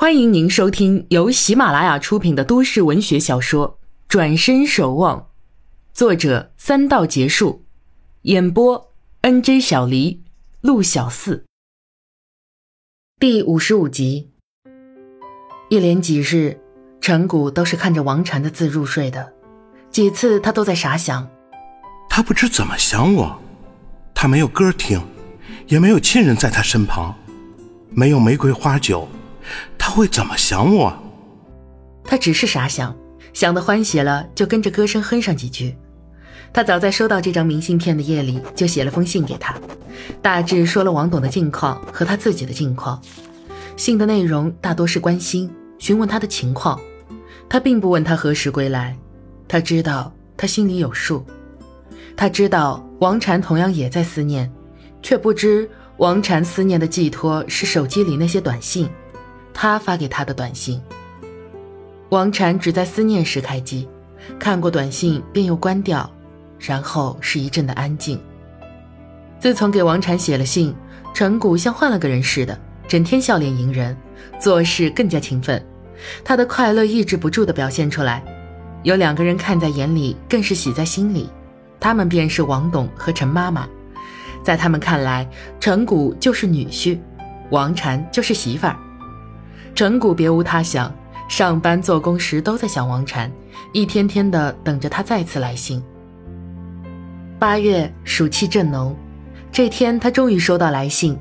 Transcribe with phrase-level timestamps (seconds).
[0.00, 5.18] 欢迎您收听由喜马拉雅出品的都市文学小说《转身守望》，
[5.92, 7.64] 作者三道结束，
[8.22, 8.92] 演播
[9.22, 10.22] N J 小黎、
[10.60, 11.44] 陆小四。
[13.18, 14.30] 第五十五集。
[15.68, 16.60] 一连几日，
[17.00, 19.32] 陈谷都是看着王禅的字入睡的，
[19.90, 21.28] 几次他都在傻想：
[22.08, 23.36] 他不知怎么想我，
[24.14, 25.02] 他没有歌听，
[25.66, 27.12] 也没有亲人在他身旁，
[27.90, 29.08] 没有玫瑰花酒。
[29.76, 30.92] 他会怎么想我？
[32.04, 32.96] 他只是傻想，
[33.32, 35.76] 想的欢喜了，就跟着歌声哼上几句。
[36.52, 39.54] 他早在收到这张明信片的夜里，就写了封信给他，
[40.22, 43.00] 大致说了王董的近况和他自己的近况。
[43.76, 46.80] 信的内容大多是关心、询问他的情况。
[47.48, 48.96] 他并不问他何时归来，
[49.46, 51.24] 他知道他心里有数。
[52.16, 54.50] 他知道王禅同样也在思念，
[55.02, 55.68] 却不知
[55.98, 58.88] 王禅思念的寄托是手机里那些短信。
[59.60, 60.80] 他发给他的短信。
[62.10, 63.88] 王禅只在思念时开机，
[64.38, 66.08] 看过短信便又关掉，
[66.60, 68.20] 然后是一阵的安静。
[69.40, 70.72] 自从给王禅写了信，
[71.12, 72.56] 陈谷像换了个人似的，
[72.86, 73.96] 整天笑脸迎人，
[74.38, 75.60] 做事更加勤奋。
[76.24, 78.22] 他的快乐抑制不住的表现出来，
[78.84, 81.28] 有两个人看在眼里，更是喜在心里。
[81.80, 83.68] 他们便是王董和陈妈妈，
[84.40, 85.28] 在他们看来，
[85.58, 86.96] 陈谷就是女婿，
[87.50, 88.76] 王禅就是媳妇儿。
[89.78, 90.92] 陈谷别无他想，
[91.28, 93.30] 上班做工时都在想王禅，
[93.72, 95.80] 一天天的等着他再次来信。
[97.38, 98.96] 八月暑气正浓，
[99.52, 101.16] 这天他终于收到来信。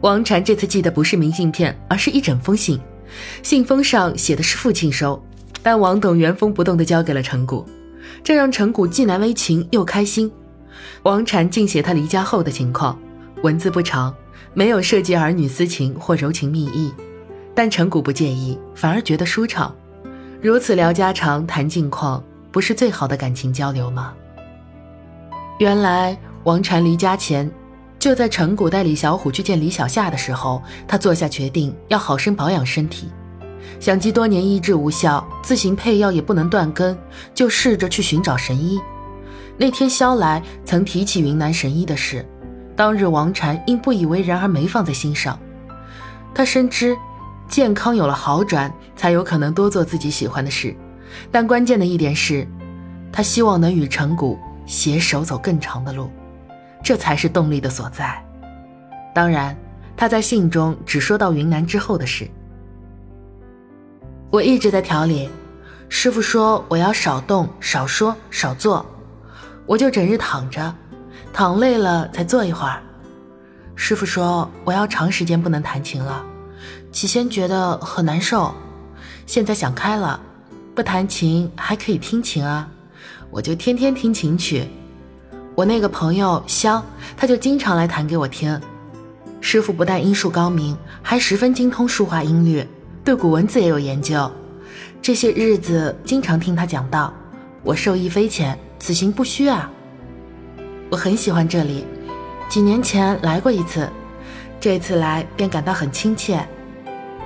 [0.00, 2.80] 王禅这次寄的不是明信片，而是一整封信。
[3.44, 5.24] 信封上写的是父亲收，
[5.62, 7.64] 但王董原封不动的交给了陈谷，
[8.24, 10.28] 这让陈谷既难为情又开心。
[11.04, 12.98] 王禅竟写他离家后的情况，
[13.44, 14.12] 文字不长，
[14.52, 16.92] 没有涉及儿女私情或柔情蜜意。
[17.54, 19.74] 但陈谷不介意，反而觉得舒畅。
[20.42, 24.12] 如此聊家常、谈近况，不是最好的感情交流吗？
[25.58, 27.48] 原来王禅离家前，
[27.98, 33.08] 就在陈谷带李小虎去见李小夏的时候，他做下决定要好生保养身体。
[33.78, 36.98] 想及多年医治无效，自行配药也不能断根，
[37.32, 38.80] 就试着去寻找神医。
[39.56, 42.26] 那天萧来曾提起云南神医的事，
[42.74, 45.38] 当日王禅因不以为然而没放在心上。
[46.34, 46.96] 他深知。
[47.54, 50.74] 健康有了好转，才有可能多做自己喜欢的事。
[51.30, 52.44] 但关键的一点是，
[53.12, 56.10] 他希望能与陈谷携手走更长的路，
[56.82, 58.20] 这才是动力的所在。
[59.14, 59.56] 当然，
[59.96, 62.28] 他在信中只说到云南之后的事。
[64.32, 65.30] 我一直在调理，
[65.88, 68.84] 师傅说我要少动、少说、少做，
[69.64, 70.74] 我就整日躺着，
[71.32, 72.82] 躺累了才坐一会儿。
[73.76, 76.26] 师傅说我要长时间不能弹琴了。
[76.94, 78.54] 起先觉得很难受，
[79.26, 80.20] 现在想开了，
[80.76, 82.70] 不弹琴还可以听琴啊，
[83.32, 84.68] 我就天天听琴曲。
[85.56, 86.80] 我那个朋友香，
[87.16, 88.58] 他就经常来弹给我听。
[89.40, 92.64] 师傅不但音术高明，还十分精通书画音律，
[93.04, 94.30] 对古文字也有研究。
[95.02, 97.12] 这些日子经常听他讲道，
[97.64, 99.68] 我受益匪浅，此行不虚啊。
[100.88, 101.84] 我很喜欢这里，
[102.48, 103.90] 几年前来过一次，
[104.60, 106.46] 这次来便感到很亲切。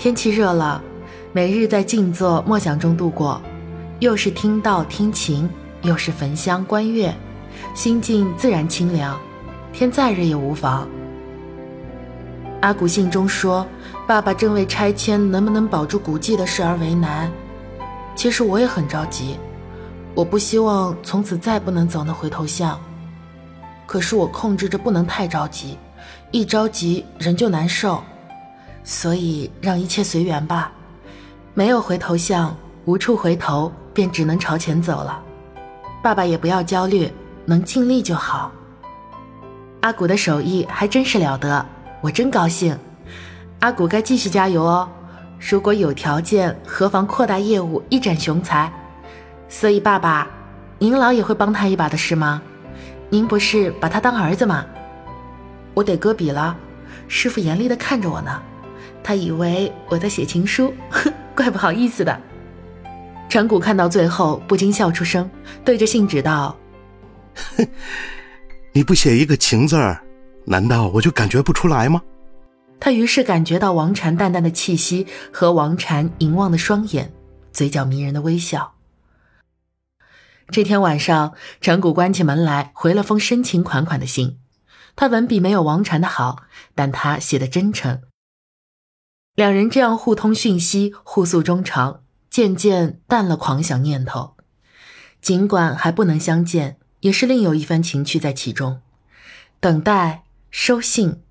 [0.00, 0.82] 天气热了，
[1.30, 3.38] 每日在静坐默想中度过，
[3.98, 5.46] 又是听道听琴，
[5.82, 7.14] 又是焚香观月，
[7.74, 9.20] 心境自然清凉。
[9.74, 10.88] 天再热也无妨。
[12.62, 13.66] 阿古信中说，
[14.06, 17.30] 爸爸正为拆迁能不能保住古迹的事而为难。
[18.16, 19.36] 其实我也很着急，
[20.14, 22.80] 我不希望从此再不能走那回头巷。
[23.86, 25.76] 可是我控制着不能太着急，
[26.30, 28.02] 一着急人就难受。
[28.90, 30.72] 所以让一切随缘吧，
[31.54, 32.56] 没有回头巷，
[32.86, 35.22] 无处回头，便只能朝前走了。
[36.02, 37.08] 爸爸也不要焦虑，
[37.44, 38.50] 能尽力就好。
[39.82, 41.64] 阿古的手艺还真是了得，
[42.00, 42.76] 我真高兴。
[43.60, 44.88] 阿古该继续加油哦。
[45.38, 48.70] 如果有条件，何妨扩大业务，一展雄才。
[49.48, 50.26] 所以爸爸，
[50.80, 52.42] 您老也会帮他一把的是吗？
[53.08, 54.66] 您不是把他当儿子吗？
[55.74, 56.56] 我得搁笔了，
[57.06, 58.42] 师傅严厉的看着我呢。
[59.02, 60.72] 他以为我在写情书，
[61.34, 62.20] 怪不好意思的。
[63.28, 65.28] 陈谷看到最后不禁笑出声，
[65.64, 66.56] 对着信纸道：
[68.72, 70.02] “你不写一个情字儿，
[70.44, 72.02] 难道我就感觉不出来吗？”
[72.80, 77.12] 他于是感觉到王禅淡淡的气息和王禅凝望的双眼，
[77.52, 78.74] 嘴角迷人的微笑。
[80.50, 84.38] 这天晚上，陈谷关起门来回了封深情款款的信。
[84.96, 86.42] 他文笔没有王禅的好，
[86.74, 88.00] 但他写的真诚。
[89.40, 94.36] 两人这样互通讯息，互诉衷肠，渐渐淡了狂想念头。
[95.22, 98.82] 尽管还不能相见，也是另有一番情趣在其中。
[99.58, 101.22] 等待，收信，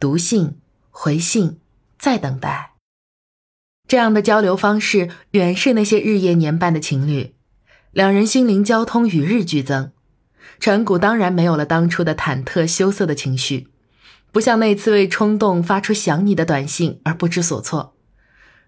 [0.00, 0.56] 读信，
[0.90, 1.58] 回信，
[1.98, 2.72] 再等待。
[3.86, 7.34] 这样的交流方式远是那些日夜年伴的情侣，
[7.92, 9.92] 两人心灵交通与日俱增。
[10.58, 13.68] 陈谷当然没有了当初的忐忑羞涩的情绪，
[14.38, 17.96] 不像那次为冲动发出想你的短信而不知所措。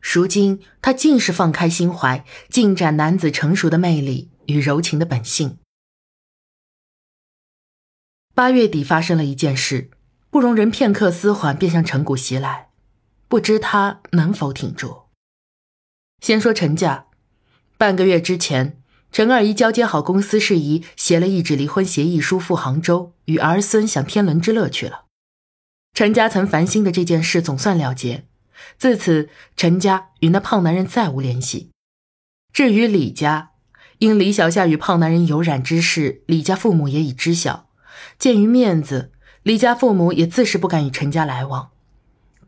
[0.00, 5.58] 如今他尽是放开心怀，尽展男子成熟的魅力与柔情的本性。
[8.34, 9.92] 八月底发生了一件事，
[10.30, 12.70] 不容人片刻思缓，便向陈谷袭来，
[13.28, 15.02] 不知他能否挺住。
[16.20, 17.06] 先说陈家，
[17.78, 18.82] 半个月之前，
[19.12, 25.04] 陈二姨交接好公司事宜，写了一纸离婚协议书赴杭州，与儿孙享天伦之乐去了。
[25.94, 28.24] 陈家曾烦心的这件事总算了结，
[28.78, 31.70] 自此陈家与那胖男人再无联系。
[32.50, 33.50] 至于李家，
[33.98, 37.68] 因李小夏与胖男人有染之事，李家父母也已知晓。
[38.18, 39.12] 鉴于面子，
[39.42, 41.70] 李家父母也自是不敢与陈家来往。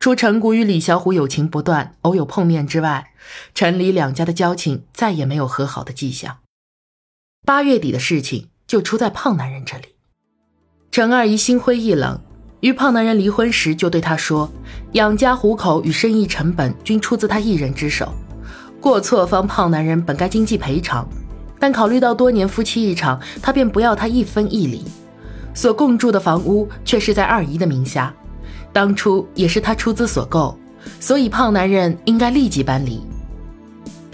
[0.00, 3.12] 除陈谷与李小虎友情不断，偶有碰面之外，
[3.54, 6.38] 陈李两家的交情再也没有和好的迹象。
[7.44, 9.88] 八月底的事情就出在胖男人这里。
[10.90, 12.23] 陈二姨心灰意冷，
[12.64, 14.50] 与胖男人离婚时就对他说
[14.92, 18.10] ：“养家糊口与生意成本均出自他一人之手，
[18.80, 21.06] 过错方胖男人本该经济赔偿，
[21.60, 24.82] 但考虑到多年夫妻一场，他便不要他一分一厘。”
[25.52, 28.14] 所共住的房屋却是在二姨的名下，
[28.72, 30.58] 当初也是他出资所购，
[30.98, 32.98] 所以胖男人应该立即搬离。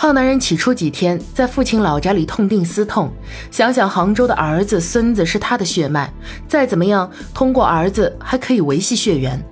[0.00, 3.10] 胖男人起初几天在父亲老宅里痛定思痛，
[3.50, 6.08] 想想杭州的儿子孙子是他的血脉，
[6.46, 9.44] 再怎么样通过儿子还可以维系血缘，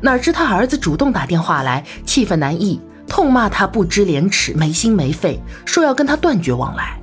[0.00, 7.00] 哪知他儿子主动打电话来，气愤难抑，痛骂他不知廉耻、没心没肺，说要跟他断绝往来。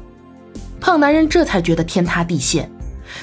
[0.81, 2.69] 胖男人这才觉得天塌地陷。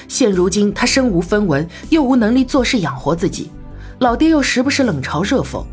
[0.07, 3.51] 现如今他身无分文，又无能力做事养活自己，
[3.99, 5.63] 老爹又时不时冷嘲热讽，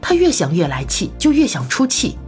[0.00, 2.18] 他越想越来气，就越想出气。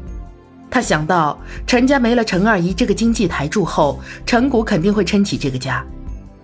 [0.71, 1.37] 他想到
[1.67, 5.85] 陈家没了陈二姨这个经济台柱后，陈谷肯定会撑起这个家。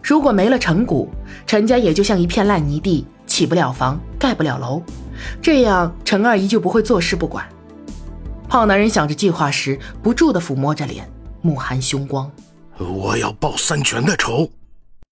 [0.02, 1.08] 如果没了陈谷，
[1.46, 4.82] 陈家也就像一片烂泥地，起不了房，盖不了楼，
[5.40, 7.46] 这样陈二姨就不会坐视不管。
[8.48, 11.08] 胖男人想着计划时，不住地抚摸着脸，
[11.42, 12.30] 目含凶光。
[12.78, 14.50] 我要报三全的仇。